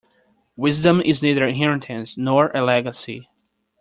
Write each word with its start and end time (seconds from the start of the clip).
Wisdom 0.55 0.99
is 1.01 1.21
neither 1.21 1.45
inheritance 1.45 2.17
nor 2.17 2.49
a 2.55 2.63
legacy. 2.63 3.29